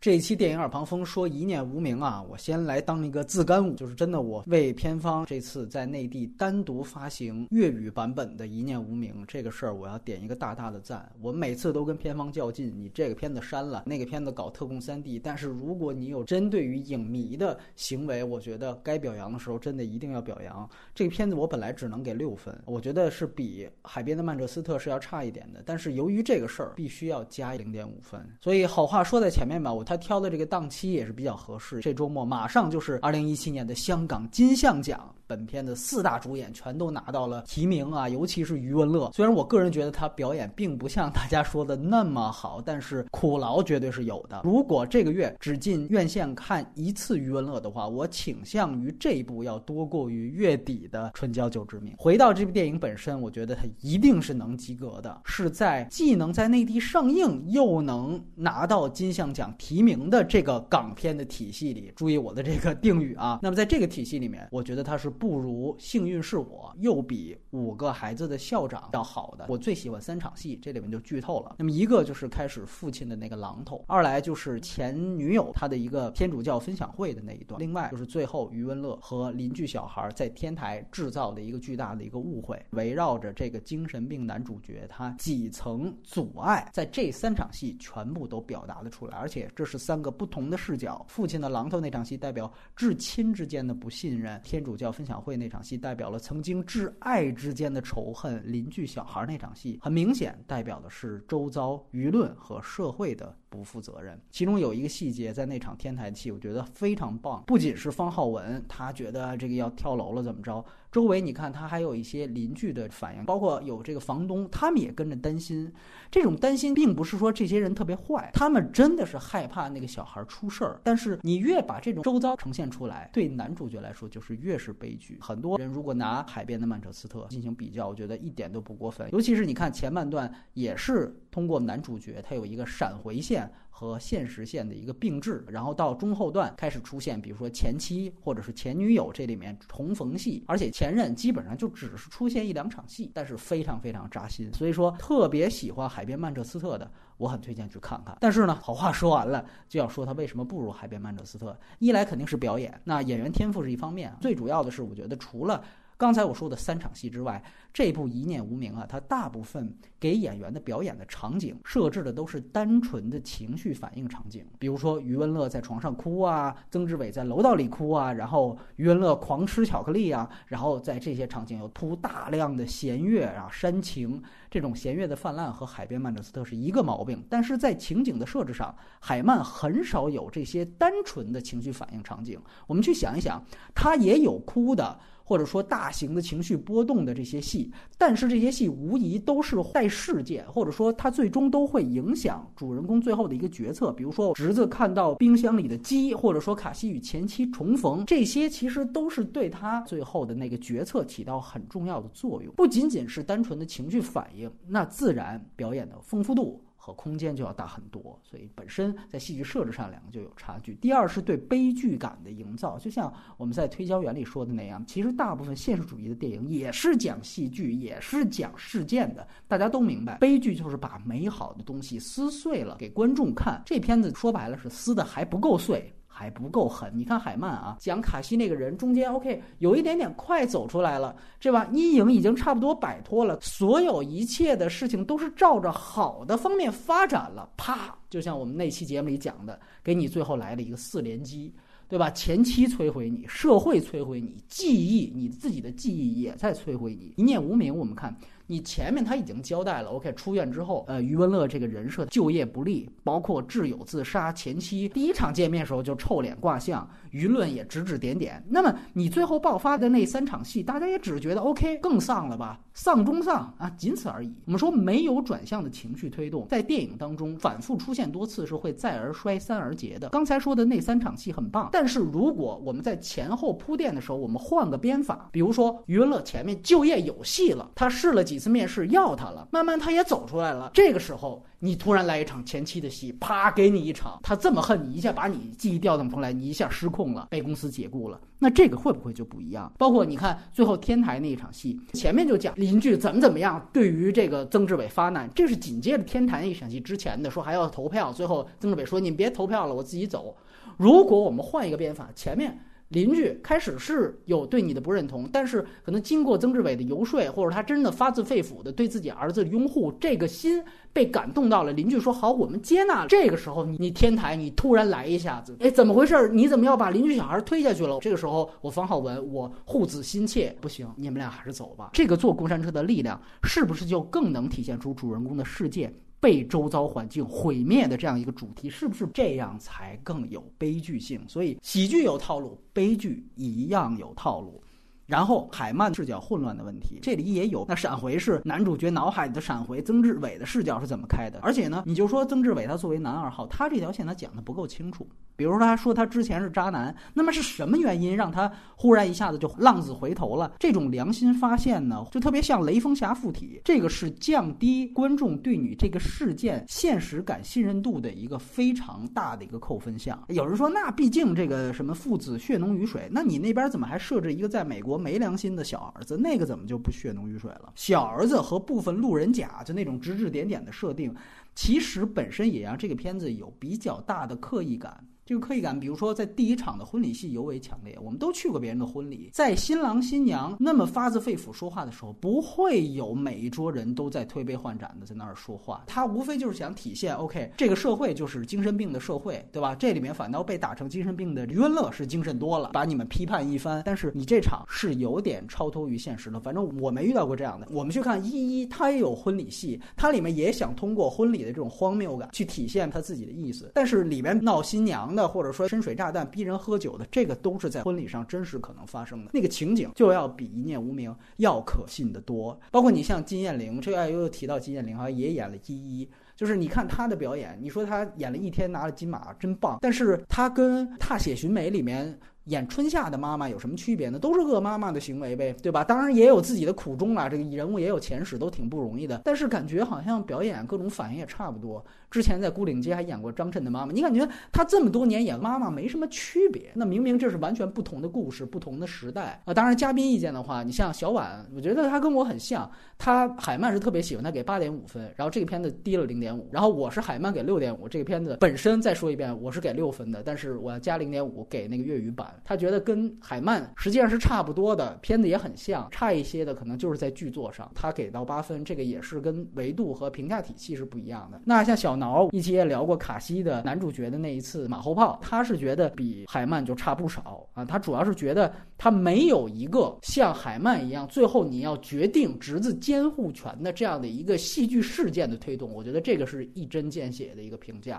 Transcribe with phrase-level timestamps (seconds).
[0.00, 11.06] 这一期电影耳旁风说一念无名啊，我先来当一个自干五，就是真的，我为片方这次在内地单独发行粤语版本的《一念无名》这个事儿，我要点一个大大的赞。
[11.20, 20.66] 我每次都跟片方较劲，你这个片子删了，那个片子搞特供三 D，但是如果你有针对于影迷的行为，我觉得该表扬的时候真的一定要表扬。
[20.94, 29.84] 这个片子我本来只能给六分，我觉得是比《海边的曼彻斯特》是要差一点的，但是由于这个事儿必须要加零点五分，所以好话说在前面吧，我。
[29.90, 35.12] 他挑的这个档期也是比较合适，这周末马上就是二零一七年的香港金像奖。
[35.30, 39.08] 本片的四大主演全都拿到了提名啊，尤其是余文乐。
[39.14, 44.40] 虽然我个人觉得他表演并不像大家说的那么好，但是苦劳绝对是有的。
[44.42, 51.92] 如果这个月只进院线看一次余文乐的话，我倾向于这一部要多过于月底的《春娇救志明》。
[51.96, 61.92] 回到这部电影本身，我觉得它一定是能及格的，是在既能在内地上映，又能拿到金像奖提名的这个港片的体系里。
[61.94, 63.38] 注意我的这个定语啊。
[63.40, 65.08] 那么在这个体系里面，我觉得它是。
[65.20, 69.44] 不如幸运是我，又比五个孩子的校长要好的。
[69.50, 71.56] 我最喜欢三场戏，这里面就剧透了。
[71.58, 91.04] 那么一个就是开始父亲的那个榔头，二来就是前女友他的一个天主教分享会的那一段，另外就是最后余文乐和邻居小孩在天台制造的一个巨大的一个误会，围绕着这个精神病男主角他几层阻碍，在这三场戏全部都表达了出来，而且这是三个不同的视角。
[91.10, 95.09] 父亲的榔头那场戏代表至亲之间的不信任，天主教分享。
[95.10, 104.18] 享会那场戏代表了曾经挚爱之间的仇恨，邻居小孩那场戏很明显代表的是周遭舆论和社会的不负责任。
[104.30, 107.42] 其中有一个细节，在那场天台戏，我觉得非常棒。
[107.46, 110.64] 不仅是方浩文，他觉得这个要跳楼了怎么着？
[110.90, 115.72] 周围你看，他还有一些邻居的反应，包括有这个房东，他们也跟着担心。
[116.10, 120.80] 这种担心并不是说这些人特别坏，他们真的是害怕那个小孩出事儿。
[120.82, 125.16] 但是你越把这种周遭呈现出来，对男主角来说就是越是悲剧。
[125.20, 129.08] 很多人如果拿海边的曼彻斯特进行比较，我觉得一点都不过分。
[129.12, 133.39] 尤其是你看前半段，也是通过男主角他有一个闪回线。
[133.68, 144.52] 和现实线的一个并置，然后到中后段开始出现，比如说前妻或者是前女友这里面重逢戏，而且前任基本上就只是出现一两场戏，但是非常非常扎心。
[144.52, 148.16] 所以说特别喜欢《海边曼彻斯特》的，我很推荐去看看。
[148.20, 151.52] 但是呢，好话说完了，就要说他为什么不如《海边曼彻斯特》。
[151.78, 155.62] 一来肯定是表演，那演员天赋是一方面，最主要的是我觉得除了。
[156.00, 157.44] 刚才我说的三场戏之外，
[157.74, 182.40] 这部《一念无名》啊，它大部分给演员的表演的场景设置的都是单纯的情绪反应场景，比如说余文乐在床上哭啊，曾志伟在楼道里哭啊，然后余文乐狂吃巧克力啊，然后在这些场景又铺大量的弦乐啊，煽情，这种弦乐的泛滥和《海边曼彻斯特》是一个毛病，但是在情景的设置上，海曼很少有这些单纯的情绪反应场景。
[182.66, 183.44] 我们去想一想，
[183.74, 184.98] 他也有哭的。
[185.30, 193.92] 或者说大型的情绪波动的这些戏，但是这些戏无疑都是带事件，或者说它最终都会影响主人公最后的一个决策。
[193.92, 202.52] 比如说侄子看到冰箱里的鸡，或者说卡西与前妻重逢，这些其实都是对他最后的那个决策起到很重要的作用。
[202.56, 206.60] 不仅仅是单纯的情绪反应，那自然表演的丰富度。
[206.82, 210.74] 和空间就要大很多，所以本身在戏剧设置上两个就有差距。
[210.76, 219.28] 第二是对悲剧感的营造，就像我们在推销员里说的那样，其实大部分现实主义的电影也是讲戏剧，也是讲事件的。
[219.46, 223.62] 大家都明白，悲剧就是把美好的东西撕碎了给观众看。
[223.66, 225.92] 这片子说白了是撕的还不够碎。
[226.20, 231.66] 还不够狠，你看海曼啊，讲卡西那个人中间，OK，有一点点快走出来了，这吧？
[231.72, 241.54] 阴影已经差不多摆脱了，所有一切的事情都是照着好的方面发展了，啪，就像我们那期节目里讲的，给你最后来了一个四连击，
[241.88, 242.10] 对吧？
[242.10, 247.74] 前期摧毁你，社会摧毁你，记忆，你自己的记忆也在摧毁你，一念无名。
[247.74, 248.14] 我们看。
[248.50, 258.44] 你前面他已经交代了，OK，出院之后，呃，余文乐这个人设就业不利，包括挚友自杀，前妻第一场见面的时候就臭脸挂相，舆论也指指点点。
[258.48, 262.58] 那么你最后爆发的那三场戏，大家也只觉得 OK，更丧了吧？
[262.74, 264.34] 丧中丧啊，仅此而已。
[264.46, 270.08] 我们说没有转向的情绪推动，在电影当中反复出现多次是会再而衰，三而竭的。
[270.08, 278.39] 刚才说的那三场戏很棒，但是如果我们在前后铺垫的时候，我们换个编法，比如说余文乐前面就业有戏了，他试了几。
[278.40, 280.68] 次面试要他了，慢慢他也走出来了。
[280.74, 288.20] 这个时候，你突然来一场前期的戏，啪，给你一场，他这么恨你，一下把你记忆调动出来，你一下失控了，被公司解雇了。
[288.38, 289.70] 那这个会不会就不一样？
[289.78, 300.34] 包括你看最后天台那一场戏，前面就讲邻居怎么怎么样，对于这个曾志伟发难，这是紧接着天台那一场戏之前的，说还要投票，最后曾志伟说你别投票了，我自己走。
[300.78, 302.58] 如果我们换一个编法，前面。
[302.90, 310.60] 邻居开始是有对你的不认同，但是可能经过曾志伟的游说，或者他真的发自肺腑的对自己儿子的拥护，这个心
[310.92, 311.72] 被感动到了。
[311.72, 313.06] 邻居说好，我们接纳。
[313.06, 316.28] 这个时候，你天台你突然来一下子，哎，怎么回事？
[316.30, 317.98] 你怎么要把邻居小孩推下去了？
[318.00, 321.90] 这个时候，我方浩文，我护子心切，不行，你们俩还是走吧。
[321.92, 325.94] 这个坐过山车的力量，是不是就更能体现出主人公的世界？
[326.20, 331.20] 被周遭环境毁灭的这样一个主题，是不是这样才更有悲剧性？
[331.26, 334.62] 所以喜剧有套路，悲剧一样有套路。
[335.10, 337.66] 然后海曼视角混乱的问题，这里也有。
[337.68, 341.40] 那闪回是男主角脑海里的闪回，曾志伟的视角是怎么开的？
[341.42, 345.04] 而且呢，你就说曾志伟他作为男二号，他这条线他讲的不够清楚。
[345.34, 350.52] 比如说他说他之前是渣男，那么是什么原因让他忽然一下子就浪子回头了？
[350.60, 353.60] 这种良心发现呢，就特别像雷锋侠附体。
[353.64, 360.22] 这个是降低观众对你这个事件现实感信任度的一个非常大的一个扣分项。
[360.28, 364.99] 有人说，那毕竟这个什么父子血浓于水，那你那边怎么还设置一个在美国？
[365.00, 367.72] 没良心的小儿子，那个怎么就不血浓于水了？
[367.74, 371.14] 小儿子和部分路人甲，就那种指指点点的设定，
[371.54, 375.04] 其实本身也让这个片子有比较大的刻意感。
[375.30, 377.96] 这个刻意感，比如说在第一场的婚礼戏尤为强烈。
[378.02, 385.84] 我们都去过别人的婚礼，在新郎新娘那么发自肺腑说话的时候，不会有每一桌人都在推杯换盏的在那儿说话。
[385.86, 389.72] 他无非就是想体现，OK，这个社会就是精神病的社会，对吧？
[389.72, 393.84] 这里面反倒被打成精神病的余文乐是精神多了，把你们批判一番。
[393.86, 396.40] 但是你这场是有点超脱于现实的。
[396.40, 397.68] 反正我没遇到过这样的。
[397.70, 403.70] 我们去看一一，他也有婚礼戏，他里面也想通过婚礼的这种荒谬感去体现他自己的意思。
[403.72, 405.19] 但是里面闹新娘的。
[405.26, 412.58] 或者说深水炸弹逼人喝酒的，这个都是在婚礼上真实可能发生的那个情景，就要比一念无名要可信的多。
[412.70, 422.18] 包括你像金燕玲，这个又提到金燕玲哈，也演了一一，就是你看她的表演，你说她演了一天拿了金马真棒，但是她跟《踏雪寻梅》里面。
[422.44, 424.18] 演春夏的妈妈有什么区别呢？
[424.18, 425.84] 都是恶妈妈的行为呗，对吧？
[425.84, 429.20] 当然也有自己的苦衷啦，这个人物也有前史，都挺不容易的。
[429.22, 431.84] 但是感觉好像表演各种反应也差不多。
[432.10, 436.72] 之前在《孤岭街》还演过张震的妈妈，你感觉他这么多年演妈妈没什么区别？
[436.74, 439.54] 那明明这是完全不同的故事，不同的时代啊！
[439.54, 442.70] 当然，嘉宾意见的话，你像小婉，我觉得她跟我很像。
[442.98, 446.46] 他海曼是特别喜欢他，给八点五分，然后这个片子低了零点五。
[446.52, 452.34] 然后我是海曼给六点五，这个片子本身再说一遍，我是给六分的，但是我要加零点五给那个粤语版。
[452.44, 457.70] 他觉得跟海曼实际上是差不多的，片子也很像，差一些的可能就是在剧作上。
[457.74, 461.40] 他给到八分，这个也是跟维度和评价体系是不一样的。
[461.46, 467.64] 那像小挠一起也聊过卡西的男主角的那一次马后炮，他是觉得比海曼就差不少啊。
[467.64, 475.72] 他主要是觉得他没有一个像海曼一样，最后你要决定侄子监护权的这样的一个戏剧事件的推动。
[475.72, 477.98] 我觉得这个是一针见血的一个评价。